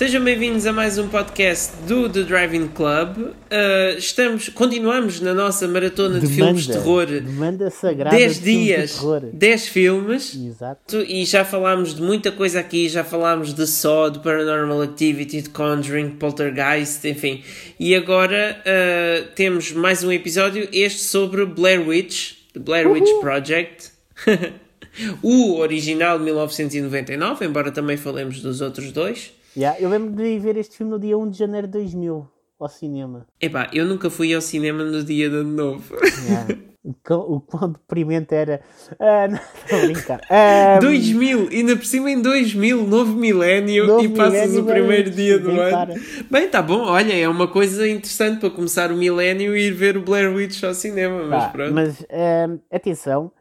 [0.00, 3.18] Sejam bem-vindos a mais um podcast do The Driving Club.
[3.18, 7.06] Uh, estamos, continuamos na nossa maratona de Demanda, filmes de terror.
[7.06, 9.20] demanda sagrada 10 de dias, terror.
[9.30, 10.34] 10 filmes.
[10.34, 11.02] Exato.
[11.02, 15.50] E já falámos de muita coisa aqui, já falámos de Saw, de Paranormal Activity, de
[15.50, 17.44] Conjuring, Poltergeist, enfim.
[17.78, 23.90] E agora uh, temos mais um episódio, este sobre Blair Witch, The Blair Witch Project.
[25.22, 29.38] o original de 1999, embora também falemos dos outros dois.
[29.56, 32.28] Yeah, eu lembro de ir ver este filme no dia 1 de janeiro de 2000
[32.58, 33.26] ao cinema.
[33.40, 35.96] Epá, eu nunca fui ao cinema no dia de ano novo.
[36.28, 36.56] Yeah.
[37.10, 38.60] o, quão, deprimente era.
[38.98, 40.20] Ah, não, estou a brincar.
[40.30, 45.10] Ah, 2000, ainda por cima em 2000, novo milénio, Novo e passas milénio, o primeiro
[45.10, 45.94] dia do bem ano.
[46.30, 49.96] Bem, tá bom, olha, é uma coisa interessante para começar o milénio e ir ver
[49.96, 51.74] o Blair Witch ao cinema, mas pá, pronto.
[51.74, 53.32] mas ah, atenção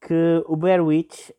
[0.00, 1.30] que o Blair Witch.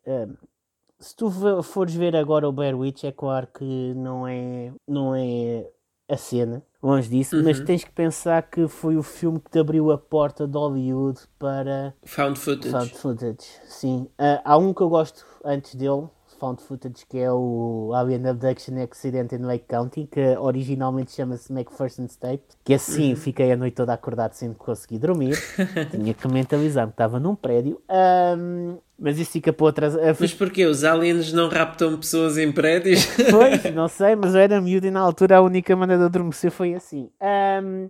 [1.00, 1.30] Se tu
[1.64, 5.68] fores ver agora o Blair Witch, é claro que não é, não é
[6.10, 7.66] a cena, longe disso, mas Uhum.
[7.66, 11.94] tens que pensar que foi o filme que te abriu a porta de Hollywood para
[12.06, 12.72] Found footage.
[12.72, 14.08] Found footage, sim.
[14.18, 18.82] Ah, há um que eu gosto antes dele, found footage, que é o Alien Abduction
[18.82, 23.94] Accident in Lake County, que originalmente chama-se McPherson's Tape, que assim fiquei a noite toda
[23.94, 25.38] acordado sem conseguir dormir.
[25.92, 27.82] Tinha que mentalizar-me, estava num prédio.
[27.90, 29.96] Ahm, mas isso fica para outras.
[30.20, 30.66] Mas porquê?
[30.66, 33.06] Os aliens não raptam pessoas em prédios?
[33.30, 36.52] Pois, não sei, mas eu era miúdo e na altura a única maneira de adormecer
[36.52, 37.10] foi assim.
[37.22, 37.90] Ahm,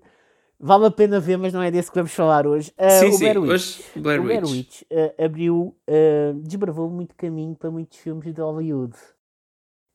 [0.59, 2.71] vale a pena ver, mas não é desse que vamos falar hoje.
[2.77, 3.51] Ah, sim, o sim, Blair Witch.
[3.51, 4.51] hoje Blair o Blair Witch.
[4.53, 4.81] Witch
[5.19, 8.95] ah, abriu, ah, desbravou muito caminho para muitos filmes de Hollywood.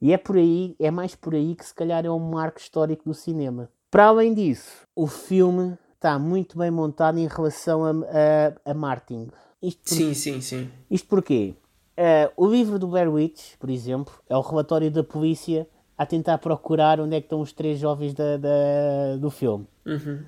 [0.00, 3.04] E é por aí, é mais por aí que se calhar é um marco histórico
[3.04, 3.68] do cinema.
[3.90, 7.90] Para além disso, o filme está muito bem montado em relação a,
[8.64, 9.28] a, a marketing.
[9.62, 10.68] Isto por- Sim, sim, sim.
[10.90, 11.54] isto porquê?
[11.96, 16.38] Eh, o livro do Blair Witch, por exemplo, é o relatório da polícia a tentar
[16.38, 19.68] procurar onde é que estão os três jovens da, da- do filme.
[19.86, 20.24] Uhum.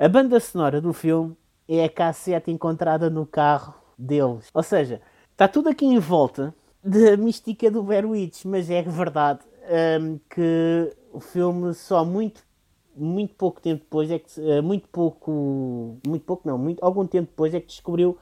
[0.00, 4.48] A banda sonora do filme é a cassete encontrada no carro deles.
[4.54, 5.02] Ou seja,
[5.32, 10.96] está tudo aqui em volta da mística do Blair Witch, mas é verdade ehm, que
[11.12, 12.46] o filme só muito
[12.94, 17.28] muito pouco tempo depois é que eh, muito pouco muito pouco não muito algum tempo
[17.30, 18.18] depois é que descobriu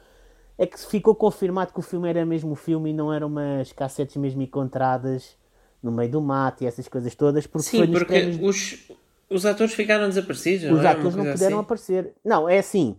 [0.58, 3.72] é que ficou confirmado que o filme era mesmo o filme e não eram umas
[3.72, 5.34] cassetes mesmo encontradas
[5.82, 8.90] no meio do mato e essas coisas todas porque Sim, porque os,
[9.30, 10.82] os atores ficaram desaparecidos, os não é?
[10.82, 11.64] Uma atores não coisa puderam assim.
[11.64, 12.12] aparecer.
[12.24, 12.96] Não, é assim.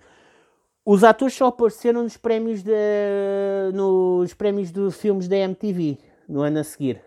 [0.86, 2.72] Os atores só apareceram nos prémios de,
[3.74, 5.98] nos prémios de filmes da MTV
[6.30, 7.02] no ano a seguir,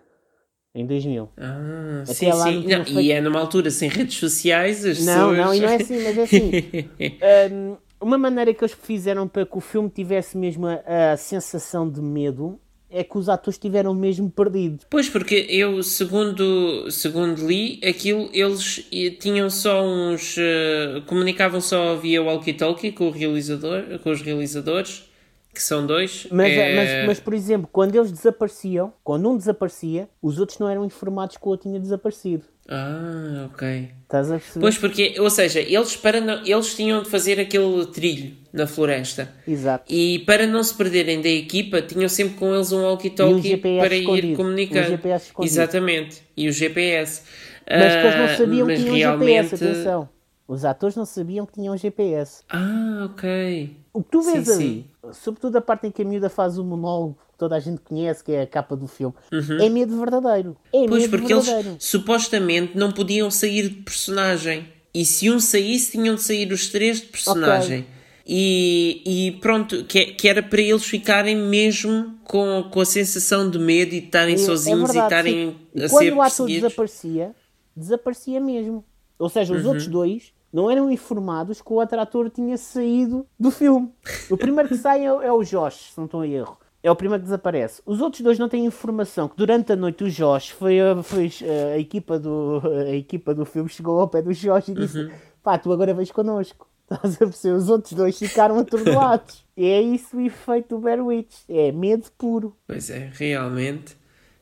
[0.74, 1.28] em 2000.
[1.36, 2.62] Ah, Até sim, lá sim.
[2.62, 5.38] não Não, feito- E é numa altura sem redes sociais, as Não, pessoas...
[5.38, 6.50] não, e não é assim, mas é assim.
[7.52, 11.88] Hum, uma maneira que eles fizeram para que o filme tivesse mesmo a, a sensação
[11.90, 12.58] de medo
[12.90, 14.86] é que os atores estiveram mesmo perdidos.
[14.90, 20.36] Pois, porque eu, segundo, segundo li, aquilo eles eh, tinham só uns.
[20.38, 25.04] eh, comunicavam só via walkie-talkie com o realizador, com os realizadores,
[25.54, 26.26] que são dois.
[26.30, 30.68] Mas, Eh, mas, mas, por exemplo, quando eles desapareciam, quando um desaparecia, os outros não
[30.68, 32.44] eram informados que o outro tinha desaparecido.
[32.70, 33.90] Ah, ok.
[34.02, 34.60] Estás a perceber?
[34.60, 39.28] Pois, porque, ou seja, eles, para não, eles tinham de fazer aquele trilho na floresta.
[39.46, 39.84] Exato.
[39.92, 43.94] E para não se perderem da equipa, tinham sempre com eles um E walkie-talkie para
[43.94, 44.36] ir escondido.
[44.36, 44.84] comunicar.
[44.84, 45.52] Um GPS escondido.
[45.52, 46.22] Exatamente.
[46.36, 47.22] E o GPS.
[47.68, 49.42] Mas que eles não Ah, sabiam que tinham realmente...
[49.48, 50.08] GPS, atenção.
[50.48, 52.42] Os atores não sabiam que tinham GPS.
[52.48, 53.76] Ah, ok.
[53.92, 56.64] O que tu vês Sim, ali, sobretudo a parte em que a miúda faz o
[56.64, 59.14] monólogo toda a gente conhece, que é a capa do filme,
[59.60, 60.56] é medo verdadeiro.
[60.72, 60.86] É Uhum.
[60.88, 61.76] Pois, medo porque eles verdadeiro.
[61.80, 64.68] supostamente não podiam sair de personagem.
[64.94, 67.86] E se um saísse, tinham de sair os três de personagem.
[68.26, 73.58] E, e pronto, que, que era para eles ficarem mesmo com, com a sensação de
[73.58, 75.56] medo e de estarem É- sozinhos é e verdade, estarem sim.
[75.74, 77.34] E a quando ser o ator desaparecia,
[77.74, 78.84] desaparecia mesmo.
[79.18, 79.60] Ou seja, Uhum.
[79.60, 83.90] os outros dois não eram informados que o outro ator tinha saído do filme.
[84.28, 86.58] O primeiro que sai é, é o Josh, se não estou em erro.
[86.82, 87.82] É o primeiro que desaparece.
[87.84, 91.30] Os outros dois não têm informação que durante a noite o Josh foi, a- foi
[91.74, 95.10] a, equipa do, a equipa do filme chegou ao pé do Josh e disse: Uhum.
[95.42, 96.66] pá, tu agora vens connosco.
[96.90, 97.54] Estás a perceber?
[97.54, 99.44] Os outros dois ficaram atordoados.
[99.62, 101.34] É isso o efeito do Bear Witch.
[101.46, 102.56] É medo puro.
[102.66, 103.94] Pois é, realmente.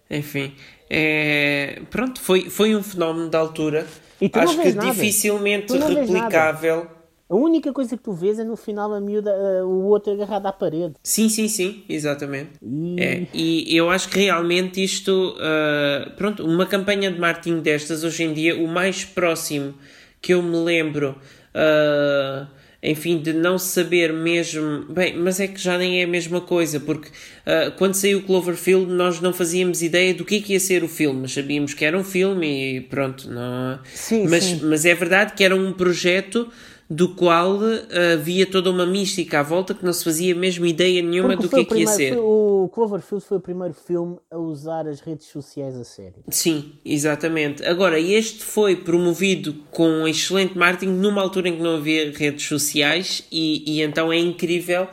[0.09, 0.55] Enfim,
[0.89, 1.83] é...
[1.91, 3.85] pronto, foi, foi um fenómeno da altura.
[4.33, 4.91] Acho que nada.
[4.93, 6.87] dificilmente replicável.
[7.29, 9.31] A única coisa que tu vês é no final a miúda,
[9.67, 10.95] o outro agarrado à parede.
[11.03, 12.53] Sim, sim, sim, exatamente.
[12.63, 12.97] E...
[12.99, 18.25] É, e eu acho que realmente isto, ah, pronto, uma campanha de marketing destas hoje
[18.25, 19.75] em dia, o mais próximo
[20.23, 21.17] que eu me lembro
[21.55, 22.47] ah,
[22.83, 24.85] enfim, de não saber mesmo.
[24.89, 28.23] Bem, mas é que já nem é a mesma coisa, porque uh, quando saiu o
[28.23, 31.75] Cloverfield nós não fazíamos ideia do que, é que ia ser o filme, mas sabíamos
[31.75, 33.29] que era um filme e pronto.
[33.29, 33.81] Não...
[33.93, 34.61] Sim, mas, sim.
[34.63, 36.49] mas é verdade que era um projeto
[36.91, 41.03] do qual uh, havia toda uma mística à volta que não se fazia mesmo ideia
[41.03, 42.15] nenhuma Porque do que, é que ia ser.
[42.15, 42.23] foi
[42.69, 46.23] o Cloverfield foi o primeiro filme a usar as redes sociais a sério.
[46.29, 47.65] Sim, exatamente.
[47.65, 52.47] Agora, este foi promovido com um excelente marketing numa altura em que não havia redes
[52.47, 54.89] sociais e, e então é incrível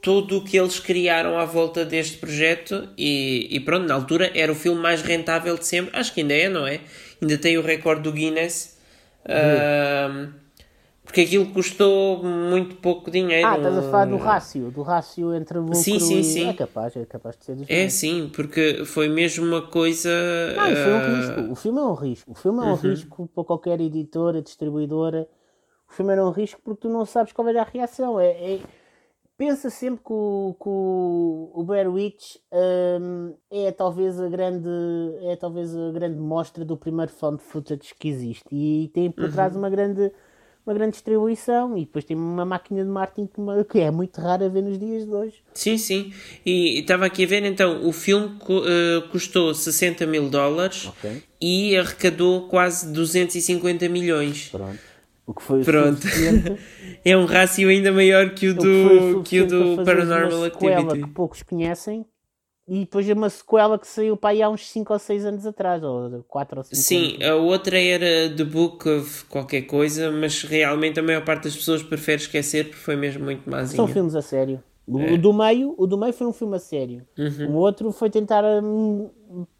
[0.00, 4.50] tudo o que eles criaram à volta deste projeto e, e pronto, na altura era
[4.50, 5.96] o filme mais rentável de sempre.
[5.98, 6.80] Acho que ainda é, não é?
[7.20, 8.78] Ainda tem o recorde do Guinness.
[9.28, 10.32] Ahm,
[11.08, 13.48] porque aquilo custou muito pouco dinheiro.
[13.48, 16.22] Ah, estás a falar do rácio, do rácio entre lucro Sim, sim, e...
[16.22, 16.48] sim.
[16.50, 20.10] É capaz, é capaz de ser dos É sim, porque foi mesmo uma coisa.
[20.54, 21.52] Não, e foi um ah, risco.
[21.52, 22.30] O filme é um risco.
[22.30, 22.72] O filme é Uhum.
[22.72, 25.26] um risco para qualquer editora, distribuidora.
[25.88, 28.20] O filme era um risco porque tu não sabes qual vai ser a reação.
[28.20, 28.60] É, é-
[29.38, 32.38] Pensa sempre que o, que o, Blair Witch
[33.00, 34.68] hum, é talvez a grande
[35.22, 39.52] é talvez a grande mostra do primeiro found footage que existe e tem por trás
[39.52, 39.60] Uhum.
[39.60, 40.10] uma grande
[40.68, 44.20] uma grande distribuição e depois tem uma máquina de marketing que, uma- que é muito
[44.20, 45.36] rara a ver nos dias de hoje.
[45.54, 46.12] Sim, sim.
[46.44, 48.36] E estava aqui a ver, então, o filme
[48.66, 51.22] eh, custou 60 mil dólares Ok.
[51.40, 54.48] e arrecadou quase 250 milhões.
[54.50, 54.78] Pronto.
[55.26, 56.06] O que foi o Pronto.
[57.04, 61.00] É um rácio ainda maior que o O que do, que o do Paranormal Activity.
[61.02, 62.04] que poucos conhecem
[62.68, 65.46] e depois é uma sequela que saiu para aí há uns 5 ou 6 anos
[65.46, 67.26] atrás, ou 4 ou 5 Sim, anos.
[67.28, 71.82] a outra era The Book of qualquer coisa, mas realmente a maior parte das pessoas
[71.82, 73.76] prefere esquecer porque foi mesmo muito mazinha.
[73.76, 74.62] São filmes a sério.
[74.86, 75.12] O, É.
[75.12, 77.06] o do meio, o do meio foi um filme a sério.
[77.18, 77.50] Uhum.
[77.50, 79.10] O outro foi tentar hum,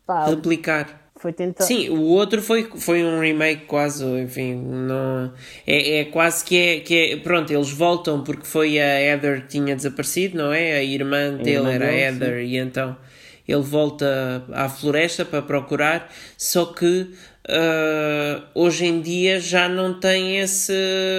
[0.07, 1.08] pá, Replicar.
[1.19, 5.32] Foi tentar Sim, o outro foi, foi um remake quase, enfim, não,
[5.67, 9.49] é, é quase que é, que é, pronto, eles voltam porque foi a Heather que
[9.49, 10.75] tinha desaparecido, não é?
[10.75, 12.97] A irmã dele era a Heather e então
[13.47, 17.11] ele volta à floresta para procurar, só que
[17.49, 20.73] ah, hoje em dia já não tem esse...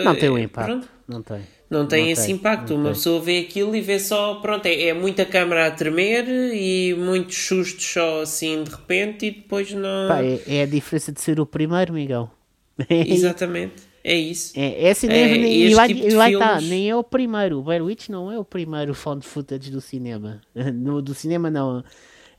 [0.06, 0.68] não tem o impacto.
[0.68, 1.40] Pronto, Não tem.
[1.70, 2.76] não tem Não esse tem, impacto.
[2.76, 2.94] Uma tem.
[2.94, 7.36] pessoa vê aquilo e vê só, pronto, é, é muita câmara a tremer e muitos
[7.48, 10.08] sustos só assim de repente e depois não...
[10.08, 12.30] Pá, é, é a diferença de ser o primeiro, Miguel.
[12.90, 13.74] Exatamente,
[14.04, 14.54] é isso.
[14.56, 16.96] É, é assim, nem, É, nem- este e lá, tipo e lá está, nem é
[16.96, 17.60] o primeiro.
[17.60, 20.42] O Blair Witch não é o primeiro found footage do cinema.
[20.74, 21.84] No, do cinema não.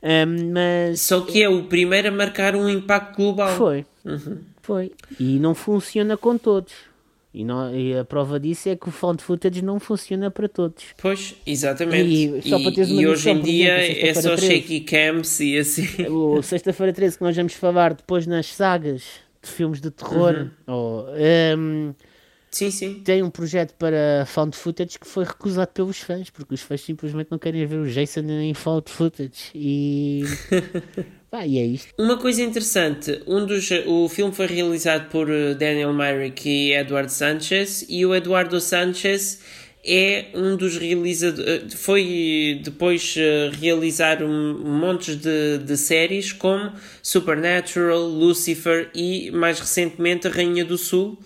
[0.01, 3.55] Ahm, mas Só que é o primeiro a marcar um impacto global.
[3.55, 3.85] foi.
[4.03, 4.39] Uhum.
[4.63, 4.91] Foi.
[5.19, 6.73] E não funciona com todos.
[7.33, 10.83] E, não- e a prova disso é que o found footage não funciona para todos.
[11.01, 12.39] Pois, exatamente.
[12.45, 15.39] E só para teres uma e hoje em dia exemplo, é só Sexta-feira shaky cams
[15.39, 15.87] e assim.
[16.09, 19.03] O Sexta-feira 13 que nós vamos falar depois nas sagas
[19.41, 20.49] de filmes de terror.
[20.67, 20.73] Uhum.
[20.73, 21.93] ou, ahm,
[22.51, 23.01] Sim, sim.
[23.03, 27.29] tem um projeto para found footage que foi recusado pelos fãs, porque os fãs simplesmente
[27.31, 29.51] não querem ver o Jason em found footage.
[29.55, 30.23] E.
[31.31, 31.93] Pá, e é isto.
[31.97, 37.09] Uma coisa interessante, um dos, o filme foi realizado por eh, Daniel Myrick e Eduardo
[37.09, 39.39] Sanchez e o Eduardo Sanchez
[39.83, 48.01] é um dos realizadores, foi depois eh, realizar um, montes de, de séries como Supernatural,
[48.01, 51.17] Lucifer e mais recentemente a Rainha do Sul.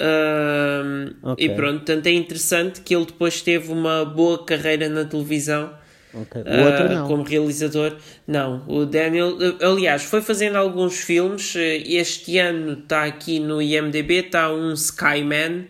[0.00, 1.44] Ahm, Ok.
[1.46, 5.78] E pronto, tanto é interessante que ele depois teve uma boa carreira na televisão
[6.12, 6.42] Ok.
[6.42, 7.06] O outro ah, não.
[7.06, 7.96] como realizador.
[8.26, 11.54] Não, o Daniel, eh, aliás, foi fazendo alguns filmes.
[11.54, 15.66] eh, Este ano está aqui no IMDb, está um Skyman,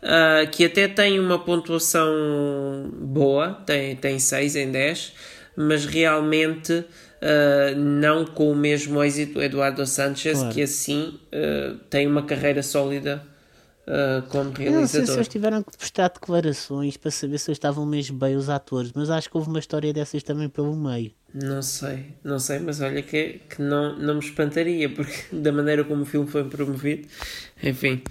[0.00, 5.12] ah, que até tem uma pontuação boa, tem, tem 6 em 10,
[5.56, 6.84] mas realmente
[7.20, 10.54] ah, não com o mesmo êxito do Eduardo Sanchez, Claro.
[10.54, 13.22] que assim ah, tem uma carreira sólida
[13.86, 15.16] ah, como Eu não sei se realizador.
[15.16, 19.10] eles tiveram que prestar declarações para saber se eles estavam mesmo bem os atores, mas
[19.10, 21.12] acho que houve uma história dessas também pelo meio.
[21.32, 25.84] Não sei, não sei, mas olha que, que não, não me espantaria, porque da maneira
[25.84, 27.06] como o filme foi promovido,
[27.62, 28.02] enfim.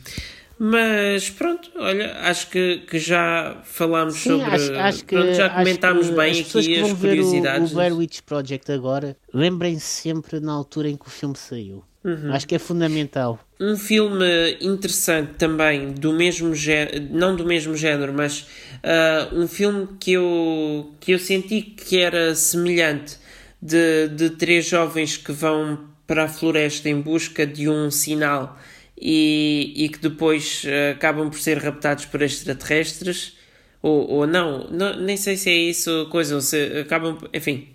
[0.62, 4.46] Mas pronto, olha, acho que, que já falámos Sim, sobre.
[4.56, 7.32] acho, acho que, pronto, já comentámos bem as aqui que as vão ver o, o
[7.32, 7.72] curiosidades.
[7.72, 11.84] Blair Witch Project agora, lembrem-se sempre na altura em que o filme saiu.
[12.10, 12.34] Uhum.
[12.34, 13.40] Acho que é fundamental.
[13.60, 18.48] Um filme interessante também, do mesmo género, não do mesmo género, mas
[18.84, 23.18] ah, um filme que eu, que eu senti que era semelhante
[23.62, 28.58] de, de três jovens que vão para a floresta em busca de um sinal
[29.00, 33.38] e, e que depois ah, acabam por ser raptados por extraterrestres.
[33.82, 37.18] Ou, ou não, não, nem sei se é isso a coisa, ou se acabam.
[37.34, 37.70] Enfim,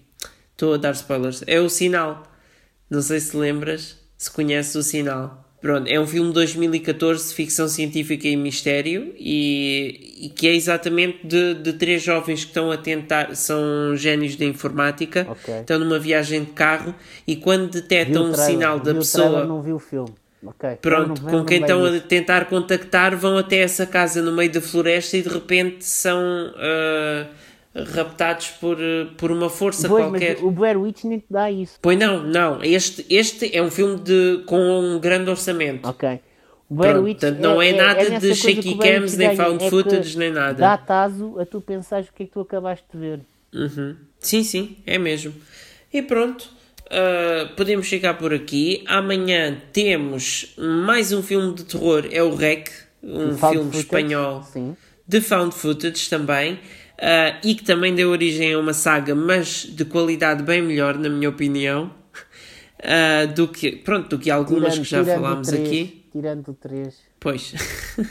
[0.52, 1.44] estou a dar spoilers.
[1.46, 2.30] É o sinal.
[2.90, 5.44] Não sei se lembras, se conheces o sinal.
[5.64, 10.54] Pronto, é um filme de 2014 de ficção científica e mistério e, e que é
[10.54, 15.60] exatamente de, de, três jovens que estão a tentar, são génios de informática, okay.
[15.60, 16.94] estão numa viagem de carro
[17.26, 19.46] e quando detectam um sinal da pessoa.
[19.46, 20.12] não vi o filme.
[20.44, 20.76] Okay.
[20.76, 24.52] Pronto, não, não, com quem estão a tentar contactar vão até essa casa no meio
[24.52, 26.20] da floresta e de repente são.
[26.20, 27.26] Uh,
[27.74, 28.78] raptados por,
[29.16, 30.38] por uma força pois, qualquer.
[30.42, 31.78] O Blair Witch nem te dá isso.
[31.82, 32.62] Pois não, não.
[32.62, 35.88] Este, este é um filme de, com um grande orçamento.
[35.88, 36.20] Ok.
[36.70, 39.64] O Blair Pronto, Witch portanto, não é, é nada é de shaky cams, nem found
[39.64, 40.54] é footage, nem nada.
[40.54, 43.20] Dá taso a tu pensares o que é que tu acabaste de ver.
[43.52, 43.96] Uhum.
[44.20, 45.34] Sim, sim, é mesmo.
[45.92, 46.48] E pronto.
[46.84, 48.84] Uh, podemos ficar por aqui.
[48.86, 52.70] Amanhã temos mais um filme de terror, é o REC,
[53.02, 54.76] um filme footage, espanhol sim.
[55.08, 56.58] de found footage também
[56.98, 61.08] uh, e que também deu origem a uma saga, mas de qualidade bem melhor, na
[61.08, 61.90] minha opinião,
[62.80, 66.04] uh, do, que, pronto, do que algumas tirando, que já falámos aqui.
[66.12, 66.94] Tirando o 3.
[67.18, 67.54] Pois.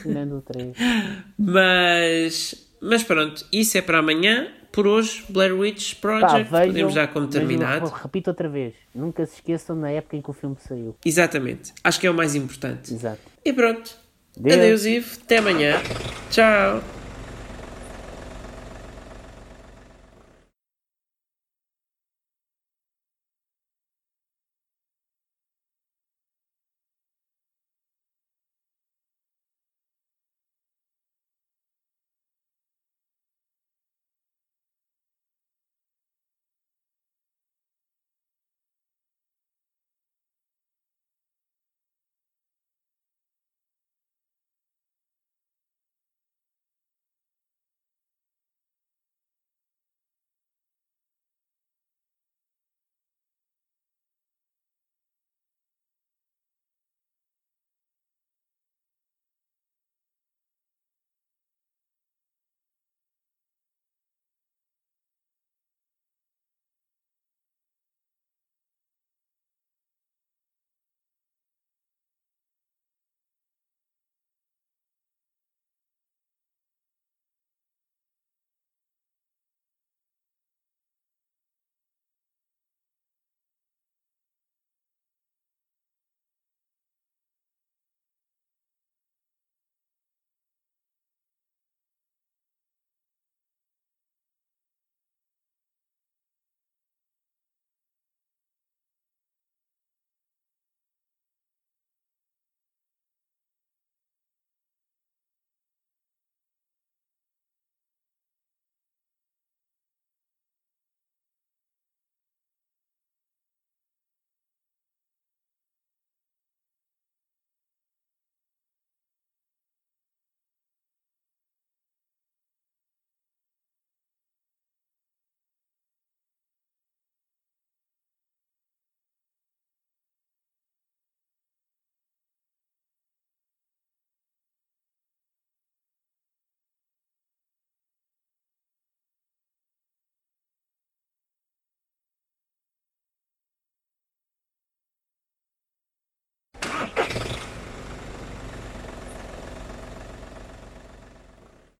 [0.01, 0.75] Tirando o 3.
[1.37, 4.47] mas, mas pronto, isso é para amanhã.
[4.71, 7.85] Por hoje, Blair Witch Project, Pá, vejam, podemos já como terminado.
[7.85, 10.95] Vejam, repito outra vez, nunca se esqueçam na época em que o filme saiu.
[11.05, 12.91] Exatamente, acho que é o mais importante.
[12.91, 13.21] Exato.
[13.45, 13.95] E pronto.
[14.35, 14.57] Deus.
[14.57, 15.17] Adeus, Ivo.
[15.23, 15.79] Até amanhã.
[16.31, 16.81] Tchau.